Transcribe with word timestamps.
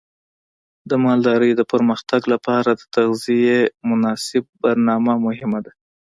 د 0.89 0.91
مالدارۍ 1.05 1.51
د 1.55 1.61
پرمختګ 1.73 2.21
لپاره 2.33 2.69
د 2.73 2.81
تغذیې 2.95 3.59
مناسب 3.89 4.43
برنامه 4.63 5.13
مهمه 5.25 5.59
ده. 5.65 5.71